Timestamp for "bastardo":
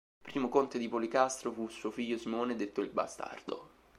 2.89-3.69